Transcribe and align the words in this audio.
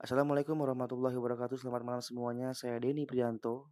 Assalamualaikum 0.00 0.56
warahmatullahi 0.56 1.12
wabarakatuh. 1.12 1.60
Selamat 1.60 1.84
malam 1.84 2.00
semuanya. 2.00 2.56
Saya 2.56 2.80
Denny 2.80 3.04
Prianto. 3.04 3.68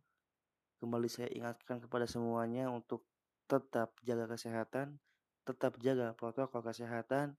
Kembali 0.77 1.09
saya 1.09 1.33
ingatkan 1.33 1.81
kepada 1.81 2.05
semuanya 2.05 2.69
untuk 2.69 3.09
tetap 3.49 3.97
jaga 4.05 4.37
kesehatan, 4.37 5.01
tetap 5.49 5.81
jaga 5.81 6.13
protokol 6.13 6.61
kesehatan 6.61 7.33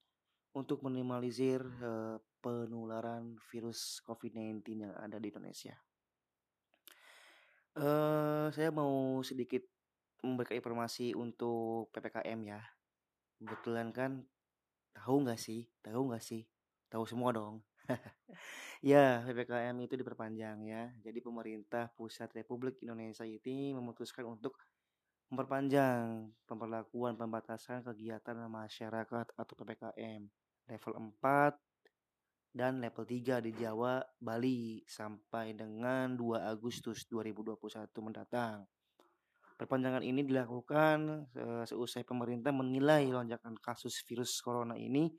untuk 0.57 0.81
minimalisir 0.81 1.61
uh, 1.85 2.17
penularan 2.41 3.37
virus 3.53 4.01
COVID-19 4.09 4.65
yang 4.81 4.97
ada 4.97 5.21
di 5.21 5.29
Indonesia. 5.29 5.77
Uh, 7.77 8.49
saya 8.49 8.73
mau 8.73 9.21
sedikit 9.21 9.69
memberikan 10.25 10.57
informasi 10.57 11.13
untuk 11.13 11.93
PPKM 11.93 12.41
ya. 12.41 12.61
Kebetulan 13.37 13.93
kan 13.93 14.25
tahu 14.97 15.29
nggak 15.29 15.37
sih? 15.37 15.69
Tahu 15.85 16.09
nggak 16.09 16.25
sih? 16.25 16.41
Tahu 16.89 17.05
semua 17.05 17.29
dong. 17.37 17.61
ya, 18.79 19.23
PPKM 19.27 19.75
itu 19.83 19.95
diperpanjang 19.99 20.57
ya. 20.65 20.91
Jadi 21.03 21.19
pemerintah 21.19 21.91
pusat 21.93 22.31
Republik 22.35 22.79
Indonesia 22.83 23.27
ini 23.27 23.75
memutuskan 23.75 24.25
untuk 24.27 24.55
memperpanjang 25.29 26.33
pemberlakuan 26.49 27.13
pembatasan 27.13 27.85
kegiatan 27.85 28.49
masyarakat 28.49 29.25
atau 29.37 29.53
PPKM 29.53 30.25
level 30.69 30.93
4 31.21 31.53
dan 32.49 32.81
level 32.81 33.05
3 33.05 33.45
di 33.45 33.51
Jawa, 33.53 34.01
Bali 34.17 34.81
sampai 34.89 35.53
dengan 35.53 36.17
2 36.17 36.49
Agustus 36.49 37.05
2021 37.05 37.61
mendatang. 38.01 38.65
Perpanjangan 39.53 40.01
ini 40.01 40.23
dilakukan 40.25 41.29
seusai 41.67 42.07
pemerintah 42.07 42.49
menilai 42.55 43.05
lonjakan 43.11 43.59
kasus 43.59 44.01
virus 44.07 44.39
corona 44.39 44.79
ini 44.79 45.11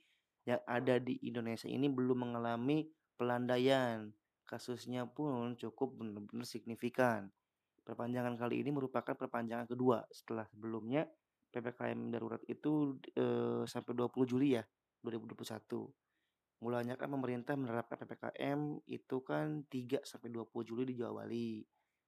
yang 0.49 0.59
ada 0.65 0.97
di 0.97 1.21
Indonesia 1.29 1.69
ini 1.69 1.87
belum 1.93 2.25
mengalami 2.25 2.89
pelandaian. 3.21 4.09
Kasusnya 4.49 5.05
pun 5.05 5.53
cukup 5.61 6.01
benar-benar 6.01 6.49
signifikan. 6.49 7.29
Perpanjangan 7.85 8.41
kali 8.41 8.65
ini 8.65 8.73
merupakan 8.73 9.13
perpanjangan 9.13 9.69
kedua 9.69 10.01
setelah 10.09 10.49
sebelumnya 10.49 11.05
PPKM 11.53 12.09
darurat 12.09 12.41
itu 12.49 12.97
e, 13.13 13.25
sampai 13.69 13.93
20 13.93 14.25
Juli 14.25 14.57
ya 14.57 14.65
2021. 15.05 16.65
Mulanya 16.65 16.97
kan 16.97 17.09
pemerintah 17.13 17.55
menerapkan 17.57 18.01
PPKM 18.01 18.81
itu 18.89 19.17
kan 19.21 19.65
3 19.69 20.01
sampai 20.09 20.29
20 20.33 20.49
Juli 20.65 20.83
di 20.89 20.95
Jawa 20.97 21.25
Bali 21.25 21.61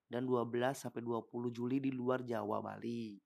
dan 0.09 0.25
12 0.25 0.49
sampai 0.77 1.01
20 1.01 1.29
Juli 1.53 1.77
di 1.81 1.91
luar 1.93 2.25
Jawa 2.25 2.61
Bali. 2.61 3.17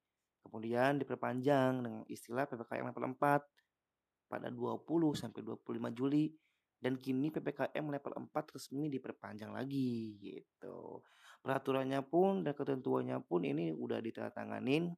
Kemudian 0.46 1.02
diperpanjang 1.02 1.72
dengan 1.82 2.02
istilah 2.06 2.46
PPKM 2.46 2.94
level 2.94 3.06
4 3.18 4.30
pada 4.30 4.48
20 4.50 4.86
sampai 5.18 5.40
25 5.42 5.98
Juli 5.98 6.30
dan 6.76 7.00
kini 7.00 7.32
PPKM 7.32 7.84
level 7.88 8.12
4 8.28 8.54
resmi 8.54 8.92
diperpanjang 8.92 9.50
lagi 9.52 10.20
gitu. 10.20 11.00
Peraturannya 11.40 12.04
pun 12.04 12.44
dan 12.44 12.52
ketentuannya 12.52 13.18
pun 13.24 13.46
ini 13.46 13.72
udah 13.72 14.02
ditandatanganin 14.02 14.92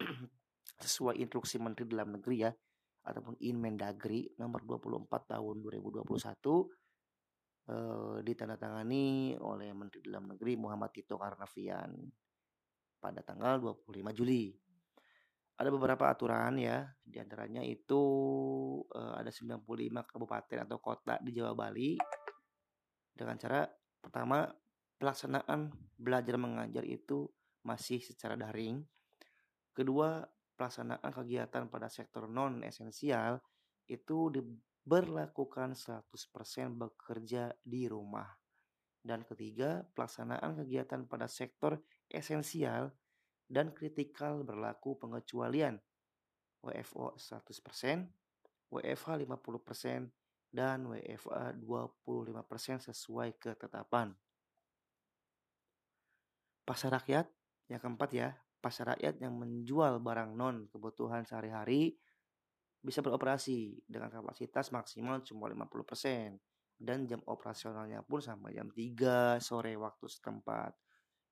sesuai 0.84 1.18
instruksi 1.18 1.58
Menteri 1.58 1.90
Dalam 1.90 2.18
Negeri 2.18 2.36
ya 2.46 2.52
ataupun 3.04 3.36
Inmendagri 3.44 4.32
nomor 4.40 4.64
24 4.64 5.08
tahun 5.36 5.54
2021 5.60 6.08
eh, 7.68 8.16
ditandatangani 8.24 9.36
oleh 9.38 9.70
Menteri 9.76 10.00
Dalam 10.08 10.32
Negeri 10.32 10.56
Muhammad 10.56 10.90
Tito 10.94 11.20
Karnavian 11.20 11.92
pada 12.98 13.20
tanggal 13.20 13.60
25 13.60 14.16
Juli 14.16 14.56
ada 15.54 15.70
beberapa 15.70 16.10
aturan 16.10 16.58
ya, 16.58 16.82
di 16.98 17.22
antaranya 17.22 17.62
itu 17.62 18.02
uh, 18.90 19.14
ada 19.14 19.30
95 19.30 19.62
kabupaten 20.10 20.58
atau 20.66 20.78
kota 20.82 21.14
di 21.22 21.30
Jawa 21.30 21.54
Bali 21.54 21.94
dengan 23.14 23.38
cara 23.38 23.62
pertama 24.02 24.50
pelaksanaan 24.98 25.70
belajar 25.94 26.34
mengajar 26.34 26.82
itu 26.82 27.30
masih 27.62 28.02
secara 28.02 28.34
daring. 28.34 28.82
Kedua, 29.70 30.26
pelaksanaan 30.58 31.10
kegiatan 31.14 31.70
pada 31.70 31.86
sektor 31.86 32.26
non 32.26 32.66
esensial 32.66 33.38
itu 33.86 34.34
diberlakukan 34.34 35.78
100% 35.78 36.02
bekerja 36.74 37.54
di 37.62 37.86
rumah. 37.86 38.26
Dan 39.04 39.22
ketiga, 39.22 39.86
pelaksanaan 39.94 40.64
kegiatan 40.64 41.06
pada 41.06 41.28
sektor 41.28 41.78
esensial 42.10 42.90
dan 43.48 43.72
kritikal 43.76 44.40
berlaku 44.42 44.96
pengecualian 44.96 45.76
WFO 46.64 47.16
100%, 47.20 48.08
WFH 48.72 49.08
50%, 49.20 50.08
dan 50.54 50.86
WFA 50.86 51.52
25% 51.58 52.88
sesuai 52.88 53.36
ketetapan. 53.42 54.14
Pasar 56.64 56.96
rakyat 56.96 57.26
yang 57.68 57.80
keempat 57.82 58.10
ya, 58.14 58.32
pasar 58.62 58.96
rakyat 58.96 59.20
yang 59.20 59.36
menjual 59.36 60.00
barang 60.00 60.32
non 60.32 60.70
kebutuhan 60.72 61.26
sehari-hari 61.28 61.98
bisa 62.80 63.04
beroperasi 63.04 63.84
dengan 63.84 64.08
kapasitas 64.08 64.72
maksimal 64.72 65.20
cuma 65.26 65.50
50% 65.52 66.40
dan 66.80 67.08
jam 67.08 67.20
operasionalnya 67.24 68.04
pun 68.04 68.20
sampai 68.20 68.56
jam 68.56 68.68
3 68.70 69.40
sore 69.40 69.74
waktu 69.76 70.06
setempat. 70.08 70.72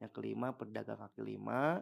Yang 0.02 0.12
kelima, 0.18 0.50
pedagang 0.56 0.98
kaki 0.98 1.22
lima 1.22 1.78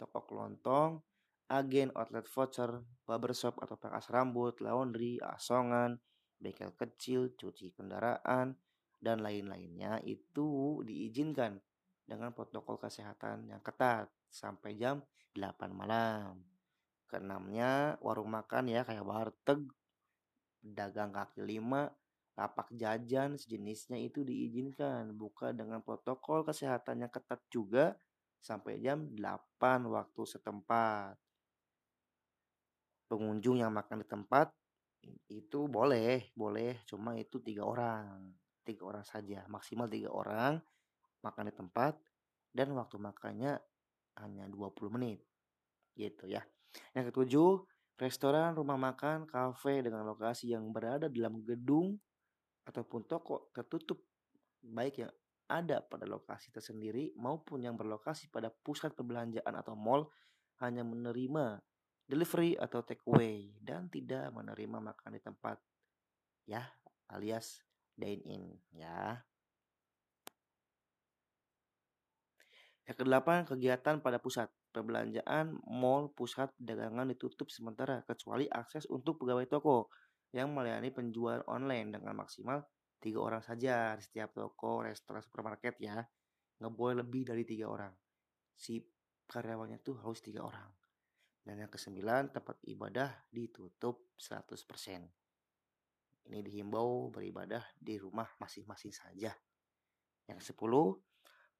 toko 0.00 0.24
kelontong, 0.24 1.04
agen 1.52 1.92
outlet 1.92 2.24
voucher, 2.24 2.80
barbershop 3.04 3.60
atau 3.60 3.76
pangkas 3.76 4.08
rambut, 4.08 4.56
laundry, 4.64 5.20
asongan, 5.20 6.00
bengkel 6.40 6.72
kecil, 6.72 7.36
cuci 7.36 7.76
kendaraan, 7.76 8.56
dan 8.96 9.20
lain-lainnya 9.20 10.00
itu 10.08 10.80
diizinkan 10.88 11.60
dengan 12.08 12.32
protokol 12.32 12.80
kesehatan 12.80 13.52
yang 13.52 13.60
ketat 13.60 14.08
sampai 14.32 14.80
jam 14.80 15.04
8 15.36 15.68
malam. 15.70 16.40
Keenamnya 17.10 18.00
warung 18.00 18.32
makan 18.32 18.70
ya 18.70 18.86
kayak 18.86 19.04
warteg, 19.04 19.66
dagang 20.62 21.10
kaki 21.10 21.42
lima, 21.42 21.90
lapak 22.38 22.70
jajan 22.72 23.34
sejenisnya 23.34 23.98
itu 23.98 24.22
diizinkan 24.22 25.12
buka 25.12 25.50
dengan 25.50 25.82
protokol 25.82 26.46
kesehatan 26.46 27.04
yang 27.04 27.12
ketat 27.12 27.42
juga 27.50 27.98
sampai 28.40 28.80
jam 28.80 29.04
8 29.12 29.86
waktu 29.86 30.22
setempat. 30.24 31.14
Pengunjung 33.06 33.60
yang 33.60 33.70
makan 33.74 34.02
di 34.02 34.08
tempat 34.08 34.48
itu 35.28 35.66
boleh, 35.66 36.32
boleh, 36.36 36.84
cuma 36.84 37.16
itu 37.16 37.40
tiga 37.40 37.64
orang, 37.64 38.32
tiga 38.62 38.84
orang 38.86 39.04
saja, 39.04 39.44
maksimal 39.48 39.88
tiga 39.88 40.12
orang 40.12 40.60
makan 41.20 41.52
di 41.52 41.54
tempat 41.56 41.96
dan 42.52 42.72
waktu 42.76 42.96
makannya 42.96 43.60
hanya 44.20 44.44
20 44.48 44.92
menit, 44.92 45.20
gitu 45.96 46.28
ya. 46.28 46.42
Yang 46.94 47.12
ketujuh, 47.12 47.50
restoran, 48.00 48.56
rumah 48.56 48.76
makan, 48.80 49.28
kafe 49.28 49.84
dengan 49.84 50.04
lokasi 50.06 50.52
yang 50.52 50.70
berada 50.72 51.08
dalam 51.08 51.40
gedung 51.44 51.98
ataupun 52.64 53.04
toko 53.08 53.50
tertutup 53.52 54.00
baik 54.60 55.04
yang 55.04 55.12
ada 55.50 55.82
pada 55.82 56.06
lokasi 56.06 56.54
tersendiri 56.54 57.10
maupun 57.18 57.66
yang 57.66 57.74
berlokasi 57.74 58.30
pada 58.30 58.54
pusat 58.54 58.94
perbelanjaan 58.94 59.50
atau 59.58 59.74
mall 59.74 60.06
hanya 60.62 60.86
menerima 60.86 61.58
delivery 62.06 62.54
atau 62.54 62.86
take 62.86 63.02
away 63.10 63.50
dan 63.58 63.90
tidak 63.90 64.30
menerima 64.30 64.78
makan 64.78 65.10
di 65.10 65.20
tempat 65.22 65.58
ya 66.46 66.62
alias 67.10 67.66
dine 67.98 68.22
in 68.22 68.42
ya. 68.70 69.18
Yang 72.86 73.06
kedelapan, 73.06 73.46
kegiatan 73.46 74.02
pada 74.02 74.18
pusat 74.18 74.50
perbelanjaan, 74.74 75.62
mall, 75.70 76.10
pusat 76.10 76.50
dagangan 76.58 77.06
ditutup 77.14 77.46
sementara 77.46 78.02
kecuali 78.02 78.50
akses 78.50 78.86
untuk 78.90 79.22
pegawai 79.22 79.46
toko 79.46 79.90
yang 80.34 80.50
melayani 80.50 80.90
penjualan 80.90 81.42
online 81.46 81.94
dengan 81.94 82.18
maksimal 82.18 82.66
tiga 83.00 83.24
orang 83.24 83.40
saja 83.40 83.96
di 83.96 84.04
setiap 84.04 84.36
toko, 84.36 84.84
restoran, 84.84 85.24
supermarket 85.24 85.80
ya. 85.80 86.04
Nggak 86.60 86.72
boleh 86.76 87.00
lebih 87.00 87.32
dari 87.32 87.48
tiga 87.48 87.72
orang. 87.72 87.90
Si 88.52 88.76
karyawannya 89.24 89.80
tuh 89.80 89.96
harus 90.04 90.20
tiga 90.20 90.44
orang. 90.44 90.68
Dan 91.40 91.64
yang 91.64 91.72
kesembilan, 91.72 92.36
tempat 92.36 92.60
ibadah 92.68 93.24
ditutup 93.32 94.12
100%. 94.20 96.28
Ini 96.28 96.44
dihimbau 96.44 97.08
beribadah 97.08 97.64
di 97.80 97.96
rumah 97.96 98.28
masing-masing 98.36 98.92
saja. 98.92 99.32
Yang 100.28 100.52
sepuluh, 100.52 101.00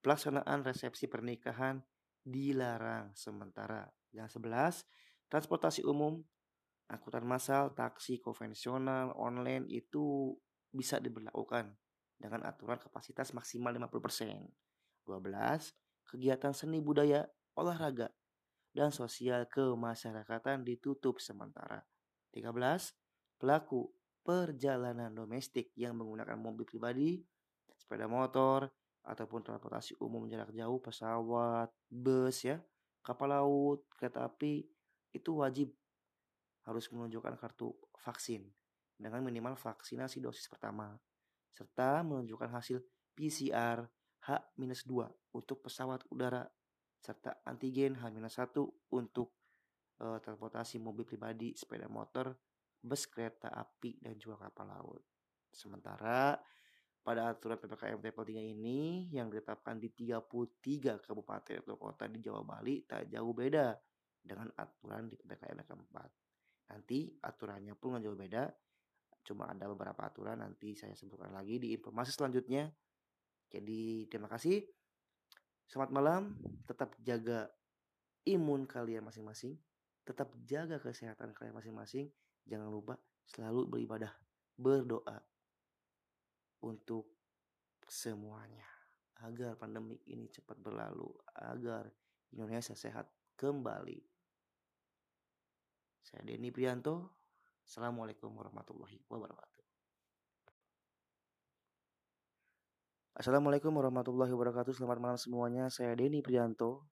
pelaksanaan 0.04 0.60
resepsi 0.62 1.08
pernikahan 1.08 1.80
dilarang 2.20 3.16
sementara. 3.16 3.88
Yang 4.12 4.36
sebelas, 4.36 4.84
transportasi 5.32 5.88
umum, 5.88 6.20
angkutan 6.92 7.24
massal, 7.24 7.72
taksi 7.72 8.20
konvensional, 8.20 9.16
online 9.16 9.64
itu 9.72 10.36
bisa 10.70 11.02
diberlakukan 11.02 11.74
dengan 12.16 12.46
aturan 12.46 12.78
kapasitas 12.78 13.34
maksimal 13.34 13.74
50%. 13.74 14.48
12. 15.08 15.74
Kegiatan 16.06 16.52
seni 16.54 16.78
budaya, 16.78 17.26
olahraga, 17.58 18.10
dan 18.70 18.94
sosial 18.94 19.46
kemasyarakatan 19.50 20.62
ditutup 20.62 21.18
sementara. 21.18 21.82
13. 22.34 22.94
Pelaku 23.40 23.90
perjalanan 24.20 25.10
domestik 25.10 25.74
yang 25.74 25.96
menggunakan 25.96 26.36
mobil 26.36 26.68
pribadi 26.68 27.24
sepeda 27.80 28.04
motor, 28.04 28.68
ataupun 29.00 29.40
transportasi 29.40 29.96
umum 30.04 30.28
jarak 30.28 30.52
jauh, 30.52 30.76
pesawat, 30.78 31.72
bus 31.88 32.44
ya, 32.44 32.60
kapal 33.00 33.32
laut, 33.32 33.88
kereta 33.96 34.28
api, 34.28 34.68
itu 35.16 35.30
wajib 35.40 35.72
harus 36.68 36.84
menunjukkan 36.92 37.40
kartu 37.40 37.72
vaksin 38.04 38.44
dengan 39.00 39.24
minimal 39.24 39.56
vaksinasi 39.56 40.20
dosis 40.20 40.44
pertama, 40.44 40.92
serta 41.48 42.04
menunjukkan 42.04 42.52
hasil 42.52 42.84
PCR 43.16 43.88
H-2 44.20 44.92
untuk 45.32 45.64
pesawat 45.64 46.04
udara, 46.12 46.44
serta 47.00 47.40
antigen 47.48 47.96
H-1 47.96 48.60
untuk 48.92 49.32
uh, 50.04 50.20
transportasi 50.20 50.76
mobil 50.76 51.08
pribadi, 51.08 51.56
sepeda 51.56 51.88
motor, 51.88 52.36
bus 52.84 53.08
kereta 53.08 53.48
api, 53.48 54.04
dan 54.04 54.20
juga 54.20 54.44
kapal 54.48 54.68
laut. 54.68 55.02
Sementara 55.48 56.36
pada 57.00 57.32
aturan 57.32 57.56
PPKM 57.56 57.96
level 57.96 58.24
3 58.28 58.52
ini 58.52 59.08
yang 59.08 59.32
ditetapkan 59.32 59.80
di 59.80 59.88
33 59.96 61.00
kabupaten 61.00 61.64
atau 61.64 61.76
kota 61.80 62.04
di 62.04 62.20
Jawa 62.20 62.44
Bali 62.44 62.84
tak 62.84 63.08
jauh 63.08 63.32
beda 63.32 63.72
dengan 64.20 64.52
aturan 64.52 65.08
di 65.08 65.16
PPKM 65.16 65.64
level 65.64 65.80
4. 65.88 66.70
Nanti 66.76 67.08
aturannya 67.24 67.74
pun 67.74 67.98
jauh 67.98 68.14
beda, 68.14 68.44
cuma 69.26 69.52
ada 69.52 69.68
beberapa 69.68 70.00
aturan 70.06 70.40
nanti 70.40 70.74
saya 70.74 70.96
sebutkan 70.96 71.30
lagi 71.30 71.60
di 71.60 71.76
informasi 71.76 72.10
selanjutnya. 72.14 72.68
Jadi 73.50 74.06
terima 74.06 74.30
kasih. 74.30 74.62
Selamat 75.70 75.90
malam, 75.94 76.22
tetap 76.66 76.98
jaga 76.98 77.46
imun 78.26 78.66
kalian 78.66 79.06
masing-masing, 79.06 79.54
tetap 80.02 80.34
jaga 80.42 80.82
kesehatan 80.82 81.30
kalian 81.30 81.54
masing-masing. 81.54 82.10
Jangan 82.46 82.70
lupa 82.70 82.98
selalu 83.30 83.70
beribadah, 83.70 84.10
berdoa 84.58 85.22
untuk 86.66 87.14
semuanya 87.86 88.66
agar 89.20 89.54
pandemi 89.60 90.00
ini 90.08 90.26
cepat 90.32 90.56
berlalu, 90.58 91.12
agar 91.36 91.86
Indonesia 92.32 92.72
sehat 92.72 93.10
kembali. 93.36 94.00
Saya 96.00 96.24
Denny 96.24 96.50
Prianto. 96.50 97.19
Assalamualaikum 97.70 98.34
warahmatullahi 98.34 98.98
wabarakatuh. 99.06 99.62
Assalamualaikum 103.14 103.70
warahmatullahi 103.70 104.34
wabarakatuh. 104.34 104.74
Selamat 104.74 104.98
malam 104.98 105.14
semuanya. 105.14 105.70
Saya 105.70 105.94
Denny 105.94 106.18
Prianto. 106.18 106.90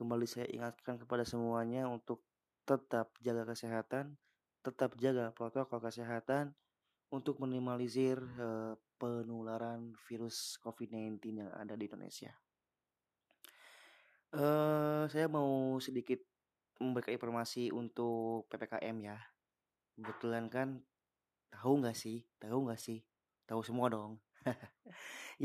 Kembali 0.00 0.24
saya 0.24 0.48
ingatkan 0.48 0.96
kepada 0.96 1.28
semuanya 1.28 1.84
untuk 1.84 2.24
tetap 2.64 3.12
jaga 3.20 3.44
kesehatan, 3.44 4.16
tetap 4.64 4.96
jaga 4.96 5.36
protokol 5.36 5.84
kesehatan, 5.84 6.56
untuk 7.12 7.36
minimalisir 7.36 8.16
uh, 8.40 8.80
penularan 8.96 9.92
virus 10.08 10.56
COVID-19 10.64 11.44
yang 11.44 11.52
ada 11.52 11.76
di 11.76 11.84
Indonesia. 11.84 12.32
Uh, 14.32 15.04
saya 15.12 15.28
mau 15.28 15.76
sedikit 15.76 16.24
memberikan 16.80 17.12
informasi 17.12 17.68
untuk 17.68 18.48
PPKM 18.48 18.96
ya. 19.04 19.20
Kebetulan 19.96 20.46
kan 20.52 20.68
tahu 21.50 21.82
nggak 21.82 21.96
sih? 21.96 22.22
Tahu 22.38 22.68
nggak 22.68 22.80
sih? 22.80 23.02
Tahu 23.46 23.60
semua 23.66 23.90
dong. 23.90 24.22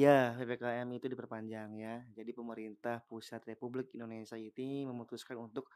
ya, 0.06 0.36
PPKM 0.40 0.88
itu 0.96 1.08
diperpanjang 1.10 1.70
ya. 1.76 2.06
Jadi 2.14 2.32
pemerintah 2.32 3.04
pusat 3.10 3.44
Republik 3.44 3.92
Indonesia 3.98 4.38
ini 4.38 4.86
memutuskan 4.86 5.42
untuk 5.42 5.68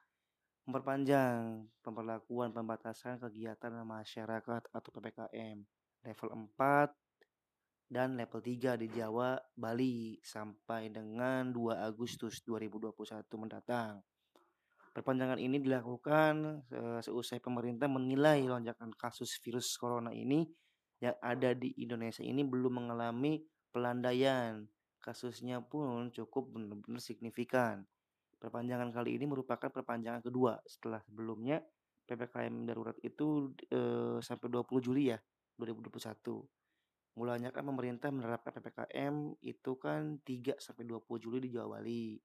memperpanjang 0.69 1.65
pemberlakuan 1.81 2.53
pembatasan 2.53 3.17
kegiatan 3.17 3.73
masyarakat 3.81 4.61
atau 4.69 4.89
PPKM 4.93 5.65
level 6.05 6.29
4 6.53 6.93
dan 7.89 8.13
level 8.13 8.37
3 8.37 8.77
di 8.77 8.87
Jawa, 8.93 9.33
Bali 9.57 10.21
sampai 10.21 10.93
dengan 10.93 11.49
2 11.49 11.73
Agustus 11.89 12.45
2021 12.45 12.93
mendatang. 13.41 13.97
Perpanjangan 14.99 15.39
ini 15.39 15.63
dilakukan 15.63 16.67
seusai 16.99 17.39
pemerintah 17.39 17.87
menilai 17.87 18.43
lonjakan 18.43 18.91
kasus 18.99 19.39
virus 19.39 19.79
corona 19.79 20.11
ini 20.11 20.43
yang 20.99 21.15
ada 21.23 21.55
di 21.55 21.71
Indonesia 21.79 22.19
ini 22.19 22.43
belum 22.43 22.83
mengalami 22.83 23.39
pelandaian. 23.71 24.67
Kasusnya 24.99 25.63
pun 25.63 26.11
cukup 26.11 26.51
benar-benar 26.51 26.99
signifikan. 26.99 27.87
Perpanjangan 28.43 28.91
kali 28.91 29.15
ini 29.15 29.23
merupakan 29.23 29.71
perpanjangan 29.71 30.19
kedua 30.19 30.59
setelah 30.67 30.99
sebelumnya 31.07 31.63
PPKM 32.03 32.67
darurat 32.67 32.99
itu 32.99 33.55
eh, 33.71 34.19
sampai 34.19 34.51
20 34.51 34.83
Juli 34.83 35.15
ya 35.15 35.19
2021. 35.55 36.43
Mulanya 37.15 37.55
kan 37.55 37.63
pemerintah 37.63 38.11
menerapkan 38.11 38.51
PPKM 38.51 39.15
itu 39.47 39.71
kan 39.79 40.19
3 40.27 40.59
sampai 40.59 40.83
20 40.83 41.23
Juli 41.23 41.39
di 41.47 41.55
Jawa 41.55 41.79
Bali 41.79 42.19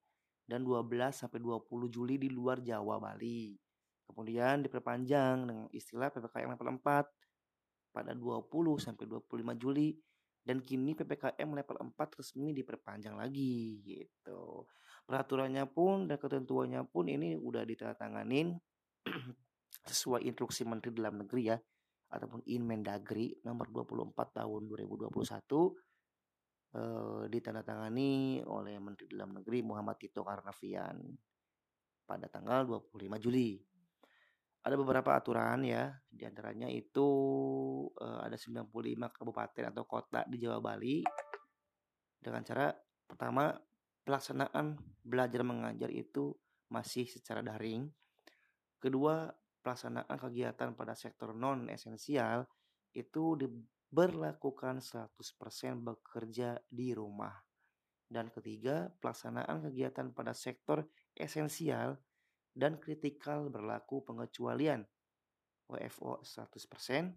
dan 0.45 0.61
12 0.63 0.89
sampai 1.13 1.41
20 1.41 1.89
Juli 1.89 2.21
di 2.21 2.29
luar 2.29 2.61
Jawa 2.61 3.01
Bali. 3.01 3.57
Kemudian 4.05 4.61
diperpanjang 4.61 5.37
dengan 5.49 5.67
istilah 5.73 6.13
PPKM 6.13 6.53
level 6.55 6.71
4 6.81 7.95
pada 7.95 8.13
20 8.13 8.51
sampai 8.77 9.05
25 9.09 9.57
Juli 9.57 9.97
dan 10.45 10.61
kini 10.61 10.93
PPKM 10.93 11.49
level 11.49 11.77
4 11.97 12.21
resmi 12.21 12.53
diperpanjang 12.53 13.17
lagi 13.17 13.81
gitu. 13.81 14.69
Peraturannya 15.09 15.65
pun 15.69 16.05
dan 16.05 16.21
ketentuannya 16.21 16.85
pun 16.85 17.09
ini 17.09 17.37
udah 17.37 17.65
ditandatanganin 17.65 18.53
sesuai 19.91 20.25
instruksi 20.29 20.69
Menteri 20.69 20.93
Dalam 20.93 21.25
Negeri 21.25 21.43
ya 21.49 21.57
ataupun 22.13 22.45
Inmendagri 22.47 23.41
nomor 23.43 23.73
24 23.73 24.15
tahun 24.45 24.63
2021 24.69 25.17
ditandatangani 27.31 28.43
oleh 28.51 28.83
Menteri 28.83 29.07
Dalam 29.15 29.39
Negeri 29.39 29.63
Muhammad 29.63 29.95
Tito 29.95 30.27
Karnavian 30.27 30.99
pada 32.03 32.27
tanggal 32.27 32.67
25 32.67 33.23
Juli. 33.23 33.63
Ada 34.65 34.81
beberapa 34.81 35.13
aturan 35.15 35.61
ya, 35.63 35.93
di 36.09 36.25
antaranya 36.25 36.67
itu 36.73 37.07
ada 38.01 38.35
95 38.35 38.73
kabupaten 39.13 39.65
atau 39.71 39.85
kota 39.85 40.25
di 40.27 40.41
Jawa 40.41 40.59
Bali 40.59 41.05
dengan 42.19 42.41
cara 42.41 42.73
pertama 43.05 43.53
pelaksanaan 44.03 44.81
belajar 45.05 45.45
mengajar 45.45 45.93
itu 45.93 46.33
masih 46.73 47.05
secara 47.05 47.45
daring. 47.45 47.93
Kedua, 48.81 49.29
pelaksanaan 49.61 50.17
kegiatan 50.17 50.73
pada 50.73 50.97
sektor 50.97 51.37
non 51.37 51.69
esensial 51.69 52.49
itu 52.97 53.37
diberlakukan 53.95 54.83
100% 54.83 55.07
bekerja 55.79 56.59
di 56.67 56.91
rumah. 56.91 57.31
Dan 58.11 58.27
ketiga, 58.27 58.91
pelaksanaan 58.99 59.71
kegiatan 59.71 60.11
pada 60.11 60.35
sektor 60.35 60.83
esensial 61.15 61.95
dan 62.51 62.83
kritikal 62.83 63.47
berlaku 63.47 64.03
pengecualian 64.03 64.83
WFO 65.71 66.27
100%, 66.27 67.15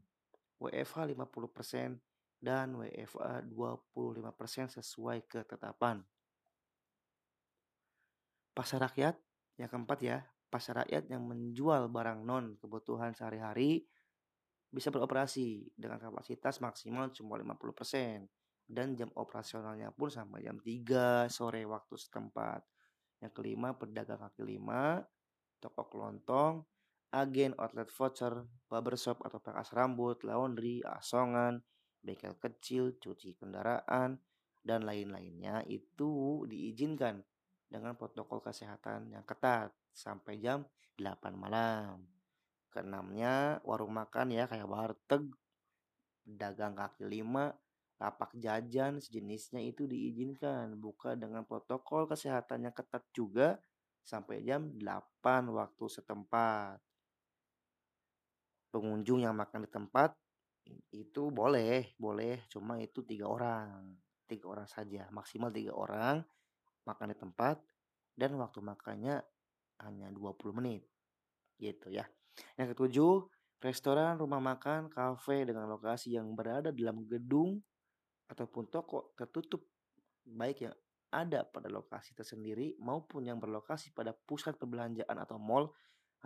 WFH 0.62 0.98
50%, 1.18 1.98
dan 2.46 2.78
WFA 2.78 3.42
25% 3.42 4.78
sesuai 4.78 5.25
ketetapan. 5.25 6.06
Pasar 8.54 8.86
rakyat 8.86 9.18
yang 9.58 9.70
keempat 9.74 10.00
ya, 10.06 10.22
pasar 10.54 10.86
rakyat 10.86 11.10
yang 11.10 11.25
menjual 11.25 11.90
barang 11.90 12.22
non 12.22 12.54
kebutuhan 12.62 13.18
sehari-hari 13.18 13.90
bisa 14.68 14.92
beroperasi 14.92 15.72
dengan 15.76 15.98
kapasitas 15.98 16.60
maksimal 16.60 17.10
cuma 17.16 17.40
50% 17.40 18.28
dan 18.68 19.00
jam 19.00 19.08
operasionalnya 19.16 19.96
pun 19.96 20.12
sampai 20.12 20.44
jam 20.44 20.60
3 20.60 21.32
sore 21.32 21.64
waktu 21.64 21.96
setempat. 21.96 22.62
Yang 23.24 23.34
kelima, 23.34 23.74
pedagang 23.74 24.22
kaki 24.22 24.44
lima, 24.46 25.02
toko 25.58 25.88
kelontong, 25.90 26.68
agen 27.16 27.56
outlet 27.58 27.90
voucher, 27.90 28.46
barbershop 28.68 29.24
atau 29.24 29.40
pangkas 29.40 29.72
rambut, 29.74 30.22
laundry, 30.28 30.84
asongan, 30.84 31.64
bengkel 32.04 32.36
kecil, 32.38 33.00
cuci 33.00 33.40
kendaraan, 33.40 34.20
dan 34.62 34.84
lain-lainnya 34.84 35.64
itu 35.66 36.44
diizinkan 36.46 37.24
dengan 37.72 37.96
protokol 37.96 38.44
kesehatan 38.44 39.16
yang 39.16 39.24
ketat 39.24 39.72
sampai 39.96 40.38
jam 40.44 40.68
8 41.00 41.34
malam. 41.34 42.17
Keenamnya 42.74 43.64
warung 43.64 43.96
makan 43.96 44.36
ya 44.36 44.46
kayak 44.46 44.68
warteg, 44.68 45.24
dagang 46.28 46.76
kaki 46.76 47.08
lima, 47.08 47.56
lapak 47.98 48.36
jajan 48.36 49.00
sejenisnya 49.00 49.64
itu 49.64 49.88
diizinkan 49.88 50.76
buka 50.78 51.16
dengan 51.16 51.48
protokol 51.48 52.06
kesehatan 52.06 52.68
yang 52.70 52.76
ketat 52.76 53.02
juga 53.16 53.58
sampai 54.04 54.44
jam 54.44 54.68
8 54.76 55.50
waktu 55.52 55.86
setempat. 55.88 56.78
Pengunjung 58.68 59.24
yang 59.24 59.34
makan 59.34 59.64
di 59.66 59.72
tempat 59.72 60.12
itu 60.92 61.32
boleh, 61.32 61.96
boleh, 61.96 62.44
cuma 62.52 62.76
itu 62.84 63.00
tiga 63.08 63.32
orang, 63.32 63.96
tiga 64.28 64.52
orang 64.52 64.68
saja, 64.68 65.08
maksimal 65.16 65.50
tiga 65.50 65.72
orang 65.72 66.20
makan 66.84 67.12
di 67.12 67.18
tempat 67.20 67.60
dan 68.16 68.36
waktu 68.40 68.60
makannya 68.64 69.24
hanya 69.84 70.08
20 70.12 70.56
menit. 70.56 70.84
Gitu 71.60 71.92
ya. 71.92 72.08
Yang 72.58 72.77
ketujuh, 72.77 73.13
restoran, 73.62 74.17
rumah 74.22 74.41
makan, 74.41 74.89
kafe 74.91 75.46
dengan 75.46 75.65
lokasi 75.70 76.13
yang 76.13 76.34
berada 76.38 76.70
dalam 76.70 77.06
gedung 77.10 77.62
ataupun 78.29 78.67
toko 78.70 79.15
tertutup 79.15 79.63
baik 80.27 80.67
yang 80.67 80.75
ada 81.08 81.48
pada 81.48 81.72
lokasi 81.72 82.12
tersendiri 82.12 82.75
maupun 82.84 83.24
yang 83.24 83.39
berlokasi 83.39 83.96
pada 83.96 84.12
pusat 84.12 84.60
perbelanjaan 84.60 85.15
atau 85.15 85.39
mall 85.39 85.72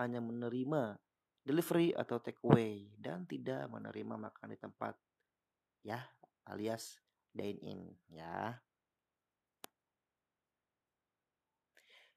hanya 0.01 0.17
menerima 0.17 0.97
delivery 1.45 1.93
atau 1.93 2.17
take 2.17 2.41
away 2.41 2.89
dan 2.97 3.29
tidak 3.29 3.69
menerima 3.69 4.17
makan 4.17 4.47
di 4.49 4.57
tempat 4.57 4.97
ya 5.85 6.01
alias 6.49 6.97
dine 7.29 7.61
in 7.61 7.79
ya. 8.09 8.57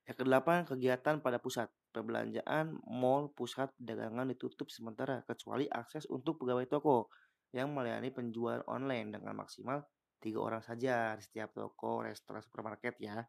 Yang 0.04 0.16
kedelapan, 0.20 0.68
kegiatan 0.68 1.16
pada 1.24 1.40
pusat 1.40 1.72
perbelanjaan, 1.94 2.82
mall, 2.90 3.30
pusat 3.30 3.70
dagangan 3.78 4.26
ditutup 4.34 4.66
sementara 4.74 5.22
kecuali 5.22 5.70
akses 5.70 6.10
untuk 6.10 6.42
pegawai 6.42 6.66
toko 6.66 7.14
yang 7.54 7.70
melayani 7.70 8.10
penjualan 8.10 8.66
online 8.66 9.14
dengan 9.14 9.38
maksimal 9.38 9.78
tiga 10.18 10.40
orang 10.40 10.64
saja 10.64 11.14
di 11.14 11.22
setiap 11.22 11.52
toko, 11.52 12.02
restoran, 12.02 12.42
supermarket 12.42 12.96
ya. 12.98 13.22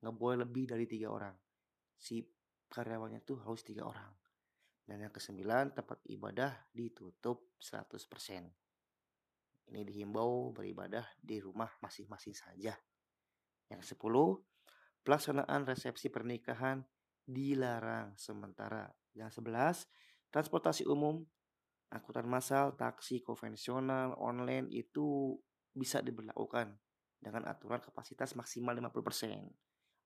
Nggak 0.00 0.14
boleh 0.14 0.46
lebih 0.46 0.70
dari 0.70 0.86
tiga 0.86 1.10
orang. 1.10 1.34
Si 1.98 2.22
karyawannya 2.70 3.26
tuh 3.26 3.42
harus 3.42 3.66
tiga 3.66 3.84
orang. 3.84 4.14
Dan 4.86 5.02
yang 5.02 5.10
kesembilan, 5.10 5.74
tempat 5.74 5.98
ibadah 6.06 6.70
ditutup 6.70 7.58
100%. 7.58 8.46
Ini 9.66 9.82
dihimbau 9.82 10.54
beribadah 10.54 11.02
di 11.18 11.42
rumah 11.42 11.66
masing-masing 11.82 12.38
saja. 12.38 12.78
Yang 13.66 13.82
sepuluh, 13.82 14.38
pelaksanaan 15.02 15.66
resepsi 15.66 16.06
pernikahan 16.06 16.86
dilarang 17.26 18.14
sementara. 18.14 18.88
Yang 19.12 19.42
sebelas, 19.42 19.76
transportasi 20.30 20.86
umum, 20.86 21.26
angkutan 21.90 22.24
massal, 22.24 22.78
taksi 22.78 23.20
konvensional, 23.20 24.14
online 24.16 24.70
itu 24.70 25.36
bisa 25.74 26.00
diberlakukan 26.00 26.72
dengan 27.20 27.44
aturan 27.50 27.82
kapasitas 27.82 28.32
maksimal 28.38 28.72
50%. 28.72 29.50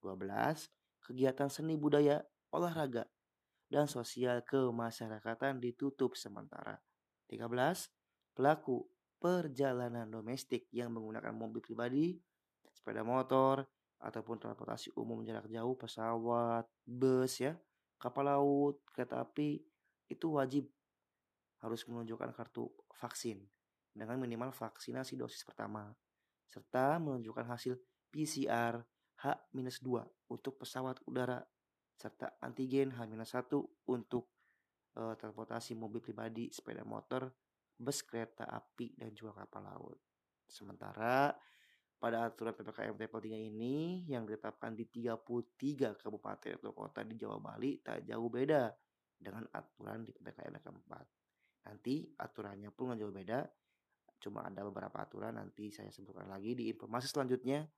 12. 0.00 0.72
Kegiatan 1.04 1.48
seni 1.52 1.76
budaya, 1.76 2.24
olahraga, 2.52 3.04
dan 3.68 3.86
sosial 3.86 4.40
kemasyarakatan 4.42 5.60
ditutup 5.60 6.16
sementara. 6.16 6.80
13. 7.28 7.46
Pelaku 8.32 8.88
perjalanan 9.20 10.08
domestik 10.08 10.66
yang 10.72 10.96
menggunakan 10.96 11.36
mobil 11.36 11.60
pribadi, 11.60 12.16
sepeda 12.72 13.04
motor, 13.04 13.68
ataupun 14.00 14.40
transportasi 14.40 14.96
umum 14.96 15.20
jarak 15.22 15.46
jauh, 15.52 15.76
pesawat, 15.76 16.64
bus 16.84 17.44
ya, 17.44 17.52
kapal 18.00 18.26
laut, 18.26 18.80
kereta 18.88 19.20
api 19.20 19.60
itu 20.08 20.26
wajib 20.34 20.64
harus 21.60 21.84
menunjukkan 21.84 22.32
kartu 22.32 22.72
vaksin 22.96 23.44
dengan 23.92 24.16
minimal 24.16 24.50
vaksinasi 24.56 25.20
dosis 25.20 25.44
pertama 25.44 25.92
serta 26.48 26.96
menunjukkan 26.98 27.46
hasil 27.46 27.76
PCR 28.10 28.80
H-2 29.20 29.86
untuk 30.32 30.56
pesawat 30.56 30.98
udara 31.04 31.38
serta 31.94 32.40
antigen 32.40 32.96
H-1 32.96 33.52
untuk 33.92 34.32
uh, 34.96 35.14
transportasi 35.14 35.76
mobil 35.76 36.00
pribadi, 36.00 36.48
sepeda 36.48 36.82
motor, 36.82 37.28
bus 37.76 38.00
kereta 38.02 38.48
api 38.48 38.96
dan 38.96 39.12
juga 39.12 39.44
kapal 39.44 39.68
laut. 39.68 39.98
Sementara 40.48 41.30
pada 42.00 42.32
aturan 42.32 42.56
PPKM 42.56 42.96
level 42.96 43.20
3 43.20 43.36
ini 43.52 44.08
yang 44.08 44.24
ditetapkan 44.24 44.72
di 44.72 44.88
33 44.88 46.00
kabupaten 46.00 46.56
atau 46.56 46.72
kota 46.72 47.04
di 47.04 47.20
Jawa 47.20 47.36
Bali 47.36 47.76
tak 47.84 48.08
jauh 48.08 48.32
beda 48.32 48.72
dengan 49.20 49.44
aturan 49.52 50.08
di 50.08 50.16
PPKM 50.16 50.56
level 50.56 50.80
4. 50.88 51.68
Nanti 51.68 52.08
aturannya 52.16 52.72
pun 52.72 52.88
nggak 52.88 53.00
jauh 53.04 53.12
beda, 53.12 53.44
cuma 54.16 54.48
ada 54.48 54.64
beberapa 54.64 54.96
aturan 55.04 55.36
nanti 55.36 55.68
saya 55.68 55.92
sebutkan 55.92 56.24
lagi 56.24 56.56
di 56.56 56.72
informasi 56.72 57.12
selanjutnya. 57.12 57.68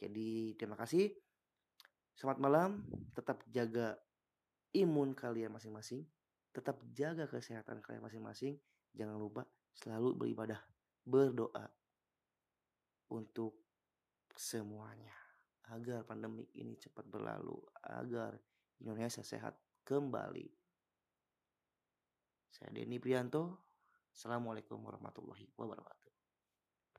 Jadi 0.00 0.56
terima 0.56 0.80
kasih. 0.80 1.12
Selamat 2.16 2.38
malam, 2.40 2.70
tetap 3.12 3.44
jaga 3.52 4.00
imun 4.72 5.12
kalian 5.12 5.52
masing-masing, 5.52 6.08
tetap 6.56 6.80
jaga 6.96 7.28
kesehatan 7.28 7.84
kalian 7.84 8.00
masing-masing. 8.00 8.56
Jangan 8.96 9.20
lupa 9.20 9.44
selalu 9.76 10.16
beribadah, 10.16 10.60
berdoa 11.04 11.68
untuk 13.12 13.60
semuanya 14.32 15.12
agar 15.68 16.02
pandemi 16.08 16.48
ini 16.56 16.74
cepat 16.80 17.04
berlalu, 17.06 17.60
agar 17.84 18.34
Indonesia 18.80 19.20
sehat 19.20 19.54
kembali. 19.84 20.48
Saya 22.50 22.72
Denny 22.72 22.98
Prianto. 22.98 23.68
Assalamualaikum 24.12 24.80
warahmatullahi 24.84 25.48
wabarakatuh. 25.56 26.01